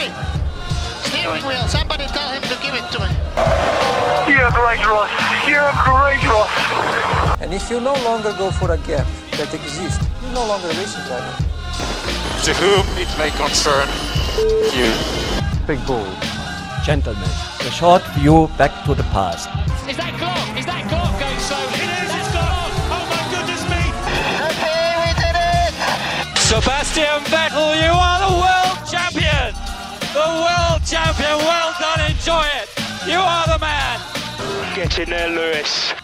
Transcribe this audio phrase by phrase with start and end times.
[0.00, 0.08] Hey!
[1.04, 3.10] Steering wheel, somebody tell him to give it to me.
[4.32, 5.12] You're great, Ross.
[5.44, 6.48] You're great, Ross.
[7.42, 10.76] And if you no longer go for a gap that exists, you're no longer a
[10.80, 11.36] racing driver.
[12.48, 13.84] To whom it may concern
[14.72, 14.88] you.
[15.66, 16.08] Big ball.
[16.82, 17.28] Gentlemen,
[17.60, 19.52] a short view back to the past.
[19.84, 20.56] Is that Clark?
[20.56, 21.60] Is that Clark going so?
[21.76, 22.72] It is, it's Clark!
[22.88, 23.84] Oh my goodness me!
[24.48, 25.76] Okay, we did it!
[26.40, 29.39] Sebastian Vettel, you are the world champion!
[30.12, 32.68] The world champion, well done, enjoy it!
[33.06, 34.00] You are the man!
[34.74, 35.94] Get in there, Lewis.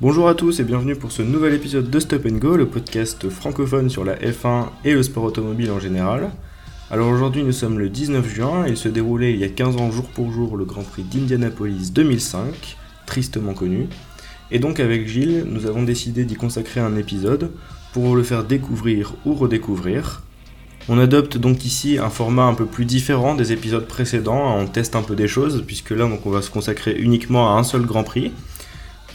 [0.00, 3.28] Bonjour à tous et bienvenue pour ce nouvel épisode de Stop and Go, le podcast
[3.28, 6.30] francophone sur la F1 et le sport automobile en général.
[6.92, 9.78] Alors aujourd'hui nous sommes le 19 juin et il se déroulait il y a 15
[9.78, 12.76] ans jour pour jour le Grand Prix d'Indianapolis 2005,
[13.06, 13.88] tristement connu.
[14.52, 17.50] Et donc avec Gilles, nous avons décidé d'y consacrer un épisode
[17.92, 20.22] pour vous le faire découvrir ou redécouvrir.
[20.88, 24.96] On adopte donc ici un format un peu plus différent des épisodes précédents, on teste
[24.96, 28.02] un peu des choses puisque là on va se consacrer uniquement à un seul Grand
[28.02, 28.32] Prix.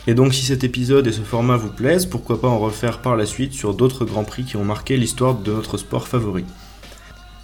[0.07, 3.17] Et donc si cet épisode et ce format vous plaisent, pourquoi pas en refaire par
[3.17, 6.45] la suite sur d'autres Grands Prix qui ont marqué l'histoire de notre sport favori.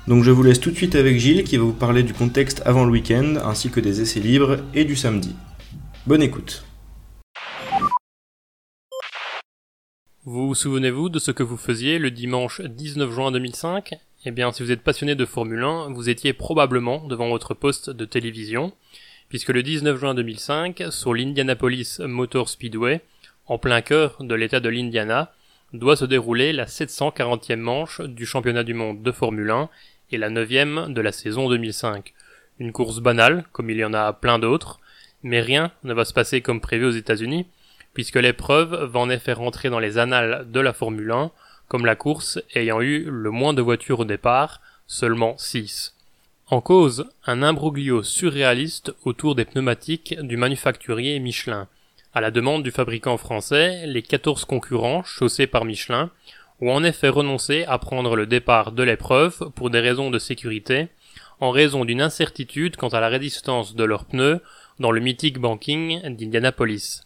[0.08, 2.62] Donc je vous laisse tout de suite avec Gilles qui va vous parler du contexte
[2.66, 5.36] avant le week-end, ainsi que des essais libres et du samedi.
[6.08, 6.64] Bonne écoute.
[10.26, 14.64] Vous souvenez-vous de ce que vous faisiez le dimanche 19 juin 2005 Eh bien, si
[14.64, 18.72] vous êtes passionné de Formule 1, vous étiez probablement devant votre poste de télévision,
[19.28, 23.02] puisque le 19 juin 2005, sur l'Indianapolis Motor Speedway,
[23.48, 25.34] en plein cœur de l'état de l'Indiana,
[25.74, 29.70] doit se dérouler la 740e manche du championnat du monde de Formule 1
[30.12, 32.14] et la 9e de la saison 2005.
[32.60, 34.80] Une course banale, comme il y en a plein d'autres,
[35.22, 37.48] mais rien ne va se passer comme prévu aux États-Unis,
[37.94, 41.32] puisque l'épreuve va en effet rentrer dans les annales de la Formule 1,
[41.67, 45.95] comme la course ayant eu le moins de voitures au départ, seulement 6.
[46.47, 51.68] En cause, un imbroglio surréaliste autour des pneumatiques du manufacturier Michelin.
[52.13, 56.12] À la demande du fabricant français, les 14 concurrents chaussés par Michelin
[56.62, 60.90] ont en effet renoncé à prendre le départ de l'épreuve pour des raisons de sécurité,
[61.40, 64.40] en raison d'une incertitude quant à la résistance de leurs pneus
[64.79, 67.02] dans le mythique banking d'Indianapolis.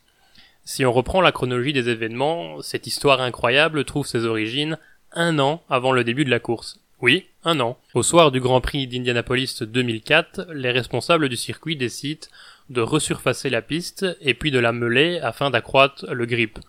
[0.69, 4.77] Si on reprend la chronologie des événements, cette histoire incroyable trouve ses origines
[5.13, 6.81] un an avant le début de la course.
[6.99, 7.77] Oui, un an.
[7.93, 12.27] Au soir du Grand Prix d'Indianapolis 2004, les responsables du circuit décident
[12.69, 16.59] de resurfacer la piste et puis de la meuler afin d'accroître le grip.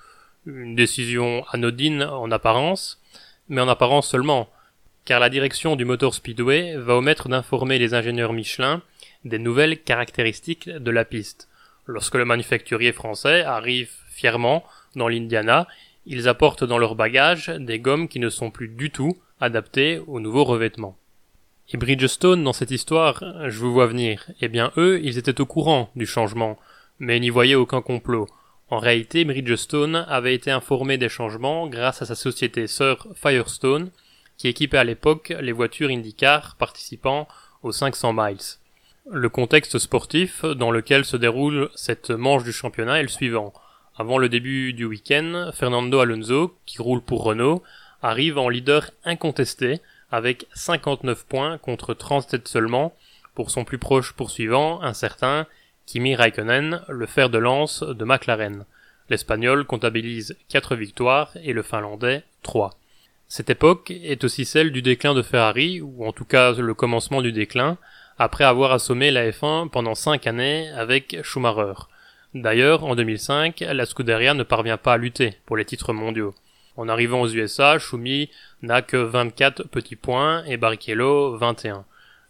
[0.47, 3.03] Une décision anodine en apparence,
[3.49, 4.49] mais en apparence seulement,
[5.07, 8.81] car la direction du Motor Speedway va omettre d'informer les ingénieurs Michelin
[9.25, 11.48] des nouvelles caractéristiques de la piste.
[11.89, 14.63] Lorsque le manufacturier français arrive fièrement
[14.95, 15.67] dans l'Indiana,
[16.05, 20.21] ils apportent dans leur bagage des gommes qui ne sont plus du tout adaptées aux
[20.21, 20.99] nouveaux revêtements.
[21.71, 24.31] Et Bridgestone, dans cette histoire, je vous vois venir.
[24.43, 26.59] Eh bien, eux, ils étaient au courant du changement,
[26.99, 28.27] mais n'y voyaient aucun complot.
[28.69, 33.91] En réalité, Bridgestone avait été informé des changements grâce à sa société sœur Firestone,
[34.37, 37.27] qui équipait à l'époque les voitures IndyCar participant
[37.63, 38.59] aux 500 miles.
[39.11, 43.55] Le contexte sportif dans lequel se déroule cette manche du championnat est le suivant.
[43.97, 47.63] Avant le début du week-end, Fernando Alonso, qui roule pour Renault,
[48.03, 49.81] arrive en leader incontesté,
[50.11, 52.95] avec 59 points contre 37 seulement
[53.35, 55.47] pour son plus proche poursuivant, un certain
[55.87, 58.67] Kimi Raikkonen, le fer de lance de McLaren.
[59.09, 62.75] L'Espagnol comptabilise 4 victoires et le Finlandais 3.
[63.27, 67.23] Cette époque est aussi celle du déclin de Ferrari, ou en tout cas le commencement
[67.23, 67.79] du déclin,
[68.19, 71.75] après avoir assommé la F1 pendant 5 années avec Schumacher.
[72.35, 76.35] D'ailleurs, en 2005, la Scuderia ne parvient pas à lutter pour les titres mondiaux.
[76.77, 78.31] En arrivant aux USA, Schumi
[78.63, 81.85] n'a que 24 petits points et Barrichello 21.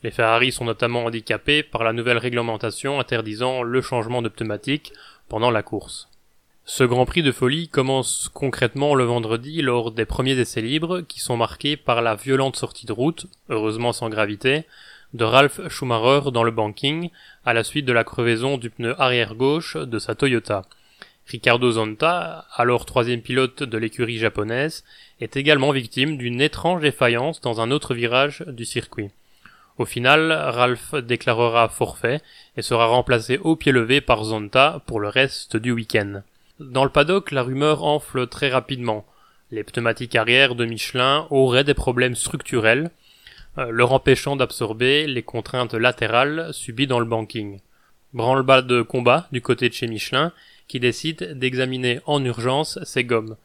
[0.04, 4.92] Les Ferrari sont notamment handicapés par la nouvelle réglementation interdisant le changement de pneumatique
[5.28, 6.08] pendant la course.
[6.64, 11.18] Ce Grand Prix de folie commence concrètement le vendredi lors des premiers essais libres qui
[11.18, 14.66] sont marqués par la violente sortie de route, heureusement sans gravité,
[15.14, 17.10] de Ralph Schumacher dans le banking
[17.44, 20.62] à la suite de la crevaison du pneu arrière gauche de sa Toyota.
[21.26, 24.84] Ricardo Zonta, alors troisième pilote de l'écurie japonaise,
[25.20, 29.10] est également victime d'une étrange défaillance dans un autre virage du circuit.
[29.78, 32.20] Au final, Ralph déclarera forfait
[32.56, 36.22] et sera remplacé au pied levé par Zonta pour le reste du week-end.
[36.60, 39.06] Dans le paddock, la rumeur enfle très rapidement.
[39.50, 42.90] Les pneumatiques arrière de Michelin auraient des problèmes structurels,
[43.70, 47.60] leur empêchant d'absorber les contraintes latérales subies dans le banking.
[48.14, 50.32] Branle-bas de combat du côté de chez Michelin,
[50.66, 53.36] qui décide d'examiner en urgence ces gommes.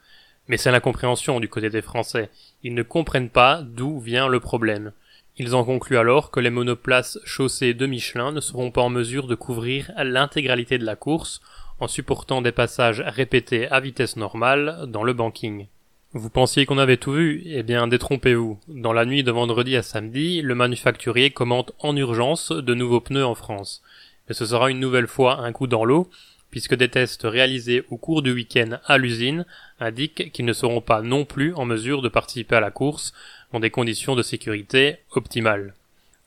[0.48, 2.30] Mais c'est l'incompréhension du côté des Français.
[2.64, 4.92] Ils ne comprennent pas d'où vient le problème.
[5.38, 9.26] Ils en concluent alors que les monoplaces chaussées de Michelin ne seront pas en mesure
[9.26, 11.42] de couvrir l'intégralité de la course
[11.80, 15.68] en supportant des passages répétés à vitesse normale dans le banking.
[16.16, 17.42] Vous pensiez qu'on avait tout vu?
[17.48, 18.60] Eh bien, détrompez-vous.
[18.68, 23.26] Dans la nuit de vendredi à samedi, le manufacturier commente en urgence de nouveaux pneus
[23.26, 23.82] en France.
[24.28, 26.08] Mais ce sera une nouvelle fois un coup dans l'eau,
[26.52, 29.44] puisque des tests réalisés au cours du week-end à l'usine
[29.80, 33.12] indiquent qu'ils ne seront pas non plus en mesure de participer à la course
[33.52, 35.74] dans des conditions de sécurité optimales.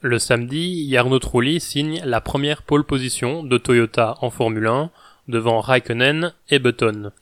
[0.01, 4.91] Le samedi, Jarno Trulli signe la première pole position de Toyota en Formule 1
[5.29, 7.13] devant Raikkonen et Button.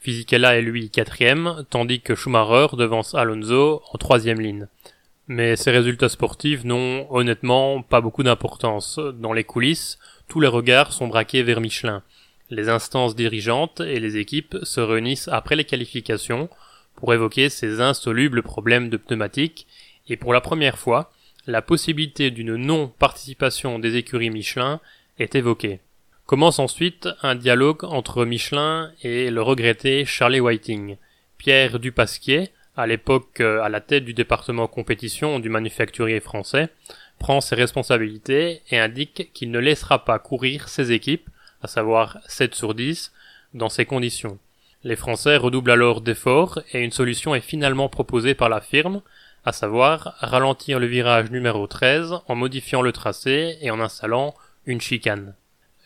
[0.00, 4.66] Fisichella est lui quatrième, tandis que Schumacher devance Alonso en troisième ligne.
[5.28, 8.98] Mais ces résultats sportifs n'ont honnêtement pas beaucoup d'importance.
[8.98, 12.02] Dans les coulisses, tous les regards sont braqués vers Michelin.
[12.48, 16.48] Les instances dirigeantes et les équipes se réunissent après les qualifications
[16.96, 19.66] pour évoquer ces insolubles problèmes de pneumatiques
[20.08, 21.12] et pour la première fois,
[21.46, 24.80] la possibilité d'une non-participation des écuries Michelin
[25.18, 25.80] est évoquée.
[26.30, 30.96] Commence ensuite un dialogue entre Michelin et le regretté Charlie Whiting.
[31.38, 36.68] Pierre Dupasquier, à l'époque euh, à la tête du département compétition du manufacturier français,
[37.18, 41.28] prend ses responsabilités et indique qu'il ne laissera pas courir ses équipes,
[41.64, 43.10] à savoir 7 sur 10,
[43.54, 44.38] dans ces conditions.
[44.84, 49.02] Les Français redoublent alors d'efforts et une solution est finalement proposée par la firme,
[49.44, 54.80] à savoir ralentir le virage numéro 13 en modifiant le tracé et en installant une
[54.80, 55.34] chicane.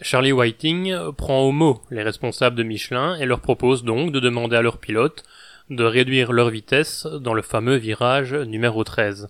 [0.01, 4.57] Charlie Whiting prend au mot les responsables de Michelin et leur propose donc de demander
[4.57, 5.23] à leurs pilotes
[5.71, 9.29] de réduire leur vitesse dans le fameux virage numéro 13.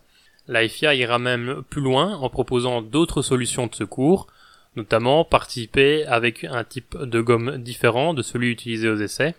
[0.48, 4.26] La FIA ira même plus loin en proposant d'autres solutions de secours,
[4.74, 9.34] notamment participer avec un type de gomme différent de celui utilisé aux essais,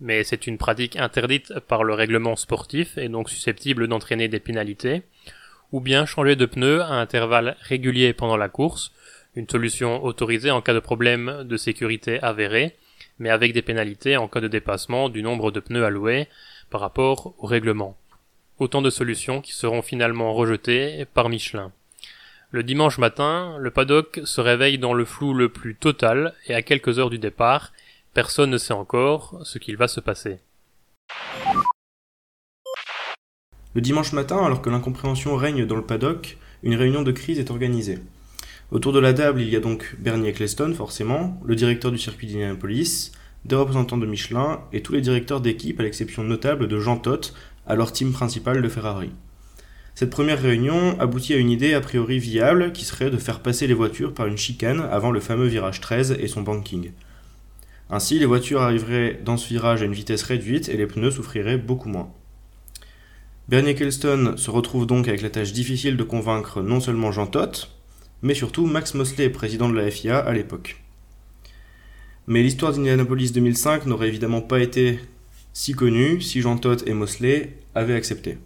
[0.00, 5.02] mais c'est une pratique interdite par le règlement sportif et donc susceptible d'entraîner des pénalités,
[5.70, 8.90] ou bien changer de pneu à intervalles réguliers pendant la course,
[9.34, 12.76] une solution autorisée en cas de problème de sécurité avéré,
[13.18, 16.28] mais avec des pénalités en cas de dépassement du nombre de pneus alloués
[16.70, 17.96] par rapport au règlement.
[18.58, 21.72] Autant de solutions qui seront finalement rejetées par Michelin.
[22.50, 26.60] Le dimanche matin, le paddock se réveille dans le flou le plus total et à
[26.60, 27.72] quelques heures du départ,
[28.12, 30.38] personne ne sait encore ce qu'il va se passer.
[33.74, 37.50] Le dimanche matin, alors que l'incompréhension règne dans le paddock, une réunion de crise est
[37.50, 37.98] organisée.
[38.72, 42.26] Autour de la table, il y a donc Bernie Eccleston, forcément, le directeur du circuit
[42.26, 43.12] d'Indianapolis,
[43.44, 47.34] des représentants de Michelin et tous les directeurs d'équipe, à l'exception notable de Jean Todt,
[47.66, 49.10] alors team principal de Ferrari.
[49.94, 53.66] Cette première réunion aboutit à une idée a priori viable qui serait de faire passer
[53.66, 56.92] les voitures par une chicane avant le fameux virage 13 et son banking.
[57.90, 61.58] Ainsi, les voitures arriveraient dans ce virage à une vitesse réduite et les pneus souffriraient
[61.58, 62.10] beaucoup moins.
[63.48, 67.68] Bernie Eccleston se retrouve donc avec la tâche difficile de convaincre non seulement Jean Todt,
[68.22, 70.82] mais surtout Max Mosley, président de la FIA à l'époque.
[72.26, 75.00] Mais l'histoire d'Indianapolis 2005 n'aurait évidemment pas été
[75.52, 78.38] si connue si Jean Todt et Mosley avaient accepté.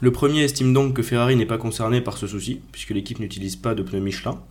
[0.00, 3.56] Le premier estime donc que Ferrari n'est pas concerné par ce souci, puisque l'équipe n'utilise
[3.56, 4.42] pas de pneus Michelin,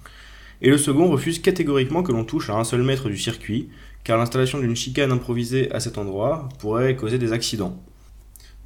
[0.62, 3.70] et le second refuse catégoriquement que l'on touche à un seul mètre du circuit,
[4.04, 7.84] car l'installation d'une chicane improvisée à cet endroit pourrait causer des accidents.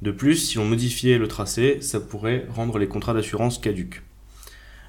[0.02, 4.02] De plus, si on modifiait le tracé, ça pourrait rendre les contrats d'assurance caduques.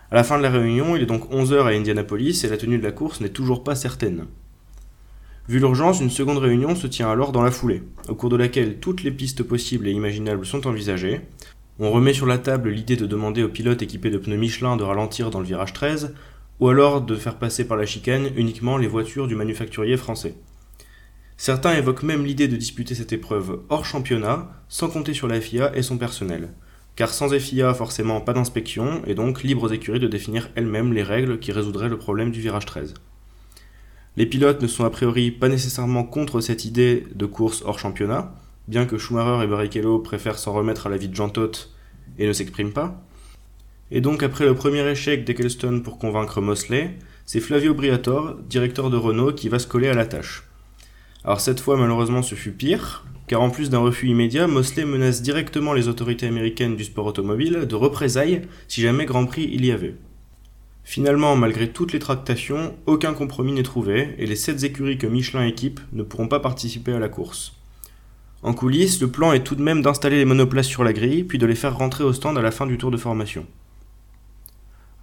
[0.10, 2.78] À la fin de la réunion, il est donc 11h à Indianapolis et la tenue
[2.78, 4.26] de la course n'est toujours pas certaine.
[5.50, 8.80] Vu l'urgence, une seconde réunion se tient alors dans la foulée, au cours de laquelle
[8.80, 11.20] toutes les pistes possibles et imaginables sont envisagées.
[11.80, 14.84] On remet sur la table l'idée de demander aux pilotes équipés de pneus Michelin de
[14.84, 16.16] ralentir dans le virage 13,
[16.62, 20.36] ou alors de faire passer par la chicane uniquement les voitures du manufacturier français.
[21.36, 25.76] Certains évoquent même l'idée de disputer cette épreuve hors championnat, sans compter sur la FIA
[25.76, 26.50] et son personnel
[26.98, 31.04] car sans FIA, forcément pas d'inspection, et donc libre aux écuries de définir elles-mêmes les
[31.04, 32.96] règles qui résoudraient le problème du virage 13.
[34.18, 38.34] Les pilotes ne sont a priori pas nécessairement contre cette idée de course hors championnat,
[38.68, 41.70] bien que Schumacher et Barrichello préfèrent s'en remettre à la vie de Jean Todt
[42.18, 43.00] et ne s'expriment pas.
[43.92, 48.98] Et donc après le premier échec d'Eccleston pour convaincre Mosley, c'est Flavio Briatore, directeur de
[48.98, 50.46] Renault, qui va se coller à la tâche.
[51.24, 55.22] Alors cette fois malheureusement ce fut pire, car en plus d'un refus immédiat, Mosley menace
[55.22, 59.72] directement les autorités américaines du sport automobile de représailles si jamais Grand Prix il y
[59.72, 59.96] avait.
[60.84, 65.46] Finalement, malgré toutes les tractations, aucun compromis n'est trouvé et les 7 écuries que Michelin
[65.46, 67.53] équipe ne pourront pas participer à la course.
[68.41, 71.39] En coulisses, le plan est tout de même d'installer les monoplaces sur la grille, puis
[71.39, 73.46] de les faire rentrer au stand à la fin du tour de formation.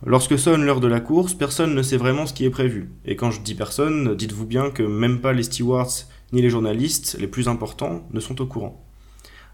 [0.06, 2.90] Lorsque sonne l'heure de la course, personne ne sait vraiment ce qui est prévu.
[3.04, 5.92] Et quand je dis personne, dites-vous bien que même pas les stewards
[6.34, 8.84] ni les journalistes les plus importants ne sont au courant.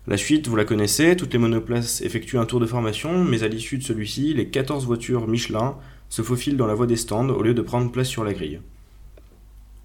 [0.06, 3.48] La suite, vous la connaissez, toutes les monoplaces effectuent un tour de formation, mais à
[3.48, 5.76] l'issue de celui-ci, les 14 voitures Michelin
[6.08, 8.60] se faufilent dans la voie des stands au lieu de prendre place sur la grille.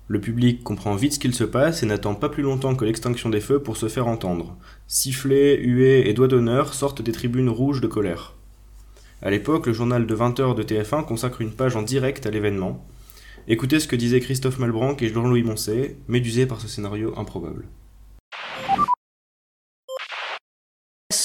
[0.07, 3.29] Le public comprend vite ce qu'il se passe et n'attend pas plus longtemps que l'extinction
[3.29, 4.55] des feux pour se faire entendre.
[4.87, 8.35] Sifflets, huées et doigts d'honneur sortent des tribunes rouges de colère.
[9.21, 12.85] À l'époque, le journal de 20h de TF1 consacre une page en direct à l'événement.
[13.47, 17.67] Écoutez ce que disaient Christophe Malbranc et Jean-Louis Moncey, médusés par ce scénario improbable.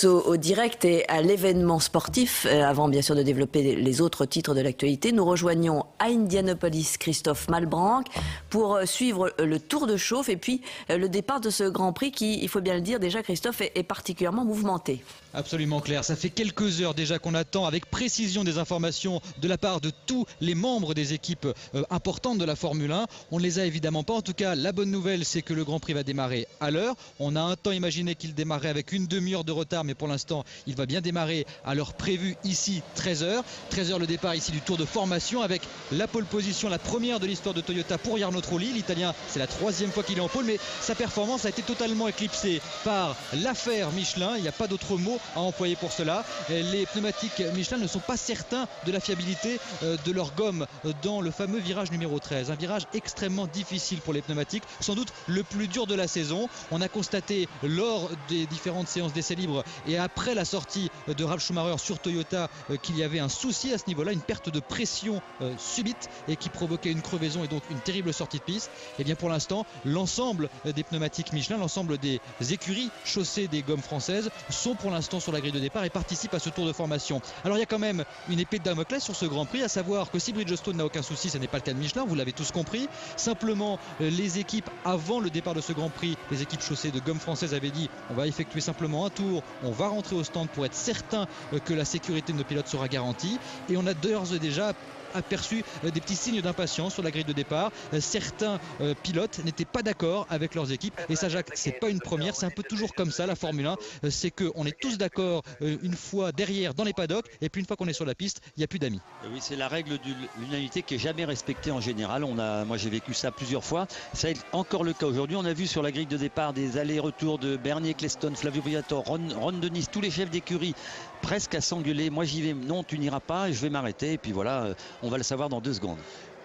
[0.04, 4.54] Au, direct et à l'événement sportif, euh, avant bien sûr de développer les autres titres
[4.54, 8.04] de l'actualité, nous rejoignons à Indianapolis Christophe Malbranc
[8.49, 11.92] pour euh, suivre le tour de chauffe et puis euh, le départ de ce Grand
[11.92, 15.02] Prix qui, il faut bien le dire, déjà Christophe est, est particulièrement mouvementé.
[15.33, 19.59] Absolument clair, ça fait quelques heures déjà qu'on attend avec précision des informations de la
[19.59, 23.07] part de tous les membres des équipes euh, importantes de la Formule 1.
[23.30, 25.64] On ne les a évidemment pas, en tout cas la bonne nouvelle c'est que le
[25.64, 26.97] Grand Prix va démarrer à l'heure.
[27.21, 30.44] On a un temps imaginé qu'il démarrait avec une demi-heure de retard mais pour l'instant
[30.66, 33.42] il va bien démarrer à l'heure prévue ici 13h.
[33.73, 37.26] 13h le départ ici du tour de formation avec la pole position, la première de
[37.26, 38.73] l'histoire de Toyota pour Jarno Trulli.
[38.73, 42.09] L'Italien c'est la troisième fois qu'il est en pole mais sa performance a été totalement
[42.09, 44.37] éclipsée par l'affaire Michelin.
[44.37, 46.25] Il n'y a pas d'autre mot à employer pour cela.
[46.49, 50.66] Les pneumatiques Michelin ne sont pas certains de la fiabilité euh, de leur gomme
[51.02, 52.50] dans le fameux virage numéro 13.
[52.50, 56.49] Un virage extrêmement difficile pour les pneumatiques, sans doute le plus dur de la saison.
[56.70, 61.44] On a constaté lors des différentes séances d'essais libres et après la sortie de Ralf
[61.44, 64.60] Schumacher sur Toyota euh, qu'il y avait un souci à ce niveau-là, une perte de
[64.60, 68.70] pression euh, subite et qui provoquait une crevaison et donc une terrible sortie de piste.
[68.99, 72.20] Et bien pour l'instant, l'ensemble des pneumatiques Michelin, l'ensemble des
[72.50, 76.34] écuries chaussées des gommes françaises sont pour l'instant sur la grille de départ et participe
[76.34, 77.20] à ce tour de formation.
[77.44, 79.68] Alors il y a quand même une épée de Damoclès sur ce Grand Prix, à
[79.68, 82.14] savoir que si Bridgestone n'a aucun souci, ce n'est pas le cas de Michelin, vous
[82.14, 82.88] l'avez tous compris.
[83.16, 87.20] Simplement, les équipes avant le départ de ce Grand Prix, les équipes chaussées de gomme
[87.20, 90.74] française avaient dit on va effectuer simplement un tour, va rentrer au stand pour être
[90.74, 91.26] certain
[91.64, 93.38] que la sécurité de nos pilotes sera garantie.
[93.68, 94.72] Et on a d'ores et déjà
[95.14, 97.72] aperçu des petits signes d'impatience sur la grille de départ.
[97.98, 100.98] Certains euh, pilotes n'étaient pas d'accord avec leurs équipes.
[101.08, 102.34] Et ça, Jacques, c'est pas une première.
[102.34, 103.76] C'est un peu toujours comme ça, la Formule 1.
[104.10, 107.26] C'est qu'on est tous d'accord euh, une fois derrière dans les paddocks.
[107.40, 109.00] Et puis une fois qu'on est sur la piste, il n'y a plus d'amis.
[109.32, 112.24] Oui, c'est la règle de l'unanimité qui est jamais respectée en général.
[112.24, 113.86] On a, moi, j'ai vécu ça plusieurs fois.
[114.12, 115.36] Ça est encore le cas aujourd'hui.
[115.36, 119.04] On a vu sur la grille de départ des allers-retours de Bernier Cleston, Flavio Briatore,
[119.04, 120.74] Ron, Ron Denis, tous les chefs d'écurie
[121.22, 122.10] presque à s'engueuler.
[122.10, 122.54] Moi, j'y vais.
[122.54, 123.50] Non, tu n'iras pas.
[123.50, 124.14] Je vais m'arrêter.
[124.14, 125.98] Et puis voilà, on va le savoir dans deux secondes.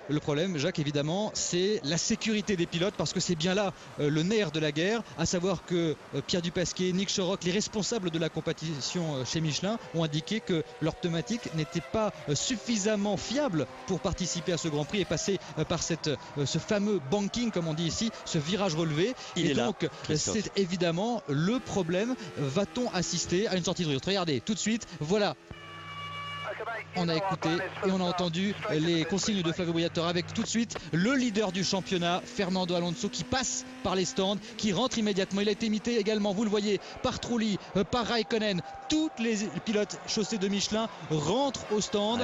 [0.07, 4.09] Le problème, Jacques, évidemment, c'est la sécurité des pilotes parce que c'est bien là euh,
[4.09, 8.11] le nerf de la guerre, à savoir que euh, Pierre Dupasquier, Nick Choroc, les responsables
[8.11, 13.65] de la compétition euh, chez Michelin ont indiqué que leur pneumatique n'était pas suffisamment fiable
[13.87, 16.11] pour participer à ce Grand Prix et passer par cette,
[16.43, 19.15] ce fameux banking, comme on dit ici, ce virage relevé.
[19.35, 22.15] Il et est donc, c'est évidemment le problème.
[22.37, 25.35] Va-t-on assister à une sortie de route Regardez, tout de suite, voilà
[26.95, 27.49] on a écouté
[27.85, 31.51] et on a entendu les consignes de Flavio Briatore avec tout de suite le leader
[31.51, 35.41] du championnat, Fernando Alonso, qui passe par les stands, qui rentre immédiatement.
[35.41, 37.57] Il a été imité également, vous le voyez, par Trulli,
[37.91, 38.61] par Raikkonen.
[38.89, 42.21] Toutes les pilotes chaussés de Michelin rentrent au stand.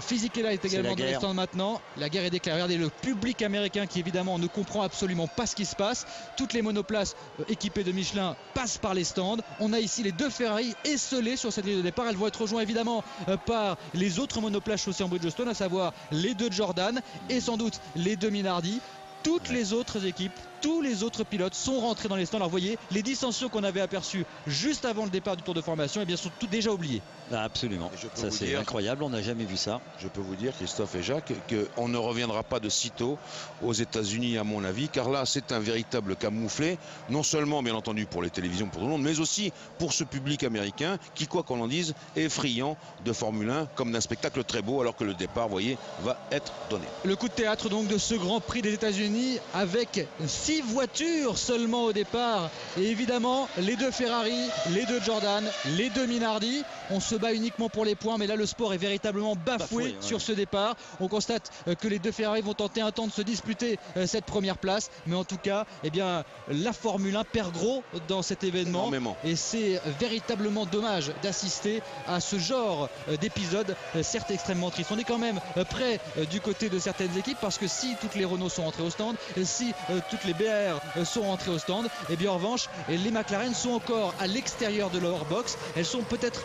[0.00, 1.80] Physique est également dans les stands maintenant.
[1.96, 2.60] La guerre est déclarée.
[2.62, 6.06] Regardez le public américain qui évidemment ne comprend absolument pas ce qui se passe.
[6.36, 9.38] Toutes les monoplaces euh, équipées de Michelin passent par les stands.
[9.60, 12.06] On a ici les deux Ferrari esselées sur cette grille de départ.
[12.08, 15.92] Elles vont être rejointes évidemment euh, par les autres monoplaces chaussées en Bridgestone, à savoir
[16.10, 18.80] les deux Jordan et sans doute les deux Minardi.
[19.22, 22.38] Toutes les autres équipes, tous les autres pilotes sont rentrés dans les stands.
[22.38, 25.60] Alors vous voyez, les dissensions qu'on avait aperçues juste avant le départ du tour de
[25.60, 27.02] formation, eh bien, sont toutes déjà oubliées.
[27.30, 27.90] Ah, absolument.
[28.14, 29.82] Ça c'est dire- incroyable, on n'a jamais vu ça.
[29.98, 31.34] Je peux vous dire, Christophe et Jacques,
[31.76, 33.18] qu'on ne reviendra pas de sitôt
[33.62, 36.78] aux États-Unis, à mon avis, car là, c'est un véritable camouflet,
[37.10, 40.04] non seulement, bien entendu, pour les télévisions, pour tout le monde, mais aussi pour ce
[40.04, 44.42] public américain qui, quoi qu'on en dise, est friand de Formule 1 comme d'un spectacle
[44.44, 46.86] très beau, alors que le départ, vous voyez, va être donné.
[47.04, 51.84] Le coup de théâtre donc de ce Grand Prix des États-Unis avec six voitures seulement
[51.84, 55.44] au départ et évidemment les deux Ferrari, les deux Jordan,
[55.76, 56.62] les deux Minardi.
[56.90, 59.82] On se bat uniquement pour les points mais là le sport est véritablement bafoué, Bafoué,
[59.84, 59.94] ouais.
[60.00, 60.76] sur ce départ.
[61.00, 64.06] On constate euh, que les deux Ferrari vont tenter un temps de se disputer euh,
[64.06, 68.22] cette première place mais en tout cas eh bien la Formule 1 perd gros dans
[68.22, 69.16] cet événement Énormément.
[69.24, 74.90] et c'est véritablement dommage d'assister à ce genre euh, d'épisode, certes extrêmement triste.
[74.92, 78.24] On est quand même près du côté de certaines équipes parce que si toutes les
[78.24, 79.72] Renault sont entrées au stand, si
[80.10, 81.88] toutes les BR sont rentrés au stand.
[82.10, 85.56] Et bien en revanche, les McLaren sont encore à l'extérieur de leur box.
[85.76, 86.44] Elles sont peut-être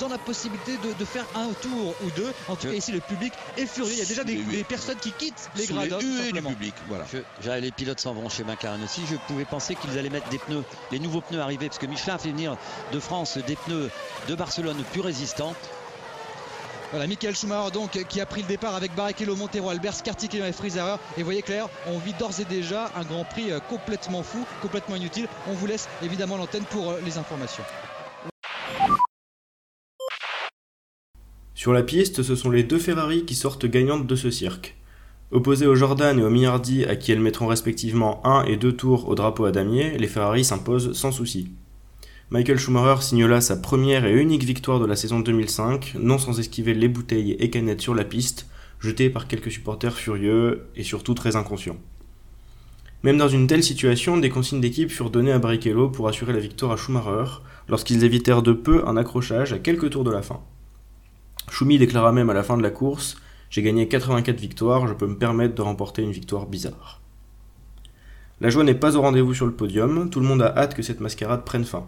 [0.00, 2.32] dans la possibilité de, faire un tour ou deux.
[2.48, 3.92] En tout cas, ici, le public est furieux.
[3.92, 5.98] Il y a déjà des, personnes qui quittent les gradins.
[5.98, 7.60] Les du public, voilà.
[7.60, 9.02] les pilotes s'en vont chez McLaren aussi.
[9.08, 12.14] Je pouvais penser qu'ils allaient mettre des pneus, les nouveaux pneus arrivés, parce que Michelin
[12.14, 12.56] a fait venir
[12.92, 13.90] de France des pneus
[14.28, 15.54] de Barcelone plus résistants.
[16.92, 20.52] Voilà, Michael Schumacher donc qui a pris le départ avec Barrichello, Montero, Albert, Scartick et
[20.52, 20.96] Friser.
[21.16, 24.96] Et voyez clair, on vit d'ores et déjà un Grand Prix euh, complètement fou, complètement
[24.96, 25.26] inutile.
[25.48, 27.62] On vous laisse évidemment l'antenne pour euh, les informations.
[31.54, 34.76] Sur la piste, ce sont les deux Ferrari qui sortent gagnantes de ce cirque.
[35.30, 39.08] Opposées au Jordan et au Minardi, à qui elles mettront respectivement un et deux tours
[39.08, 41.52] au drapeau à damier, les Ferrari s'imposent sans souci.
[42.32, 46.40] Michael Schumacher signe là sa première et unique victoire de la saison 2005, non sans
[46.40, 48.46] esquiver les bouteilles et canettes sur la piste,
[48.80, 51.76] jetées par quelques supporters furieux et surtout très inconscients.
[53.02, 56.38] Même dans une telle situation, des consignes d'équipe furent données à Barrichello pour assurer la
[56.38, 60.40] victoire à Schumacher, lorsqu'ils évitèrent de peu un accrochage à quelques tours de la fin.
[61.50, 63.18] Schumi déclara même à la fin de la course
[63.50, 67.02] J'ai gagné 84 victoires, je peux me permettre de remporter une victoire bizarre.
[68.40, 70.82] La joie n'est pas au rendez-vous sur le podium, tout le monde a hâte que
[70.82, 71.86] cette mascarade prenne fin.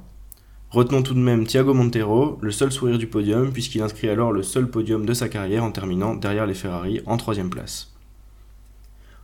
[0.75, 4.43] Retenons tout de même Thiago Montero, le seul sourire du podium, puisqu'il inscrit alors le
[4.43, 7.95] seul podium de sa carrière en terminant derrière les Ferrari en troisième place.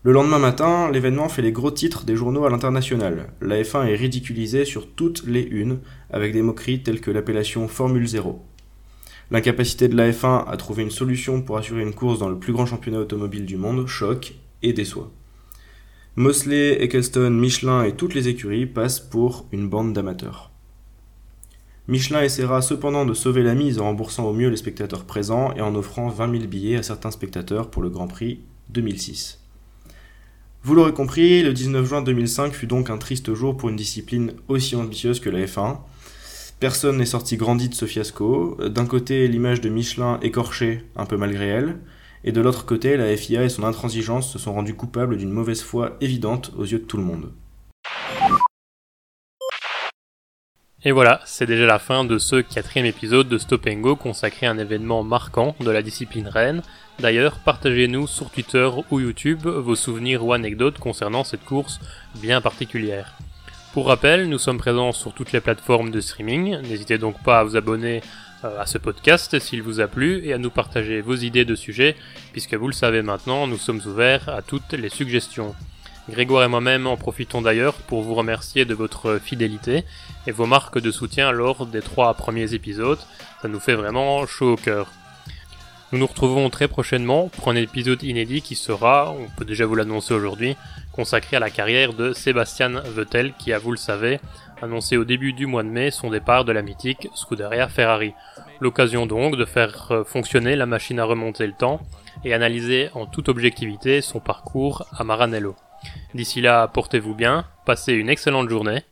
[0.05, 3.33] Le lendemain matin, l'événement fait les gros titres des journaux à l'international.
[3.41, 5.81] La F1 est ridiculisée sur toutes les unes,
[6.13, 8.41] avec des moqueries telles que l'appellation Formule 0.
[9.33, 12.53] L'incapacité de la F1 à trouver une solution pour assurer une course dans le plus
[12.53, 15.11] grand championnat automobile du monde choque et déçoit.
[16.15, 20.50] Mosley, Eccleston, Michelin et toutes les écuries passent pour une bande d'amateurs.
[21.91, 25.61] Michelin essaiera cependant de sauver la mise en remboursant au mieux les spectateurs présents et
[25.61, 29.41] en offrant 20 000 billets à certains spectateurs pour le Grand Prix 2006.
[30.63, 34.35] Vous l'aurez compris, le 19 juin 2005 fut donc un triste jour pour une discipline
[34.47, 35.79] aussi ambitieuse que la F1.
[36.61, 38.57] Personne n'est sorti grandi de ce fiasco.
[38.69, 41.81] D'un côté, l'image de Michelin écorchée, un peu malgré elle,
[42.23, 45.63] et de l'autre côté, la FIA et son intransigeance se sont rendus coupables d'une mauvaise
[45.63, 47.33] foi évidente aux yeux de tout le monde.
[50.83, 54.51] Et voilà, c'est déjà la fin de ce quatrième épisode de Stop Go consacré à
[54.51, 56.63] un événement marquant de la discipline reine.
[56.99, 61.81] D'ailleurs, partagez-nous sur Twitter ou YouTube vos souvenirs ou anecdotes concernant cette course
[62.15, 63.13] bien particulière.
[63.75, 67.45] Pour rappel, nous sommes présents sur toutes les plateformes de streaming, n'hésitez donc pas à
[67.45, 68.01] vous abonner
[68.45, 71.55] euh, à ce podcast s'il vous a plu et à nous partager vos idées de
[71.55, 71.95] sujets,
[72.33, 75.55] puisque vous le savez maintenant, nous sommes ouverts à toutes les suggestions.
[76.11, 79.85] Grégoire et moi-même en profitons d'ailleurs pour vous remercier de votre fidélité
[80.27, 82.99] et vos marques de soutien lors des trois premiers épisodes.
[83.41, 84.91] Ça nous fait vraiment chaud au cœur.
[85.93, 89.77] Nous nous retrouvons très prochainement pour un épisode inédit qui sera, on peut déjà vous
[89.77, 90.57] l'annoncer aujourd'hui,
[90.93, 94.19] consacré à la carrière de Sébastien Vettel qui a, vous le savez,
[94.63, 98.15] annoncé au début du mois de mai son départ de la mythique Scuderia Ferrari.
[98.61, 101.81] L'occasion donc de faire fonctionner la machine à remonter le temps
[102.25, 105.55] et analyser en toute objectivité son parcours à Maranello.
[106.15, 108.83] D'ici là, portez-vous bien, passez une excellente journée